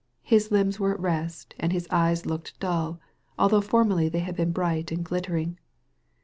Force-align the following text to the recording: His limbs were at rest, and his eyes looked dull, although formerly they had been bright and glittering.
His 0.23 0.49
limbs 0.49 0.79
were 0.79 0.95
at 0.95 0.99
rest, 0.99 1.53
and 1.59 1.71
his 1.71 1.87
eyes 1.91 2.25
looked 2.25 2.59
dull, 2.59 2.99
although 3.37 3.61
formerly 3.61 4.09
they 4.09 4.21
had 4.21 4.35
been 4.35 4.51
bright 4.51 4.91
and 4.91 5.05
glittering. 5.05 5.59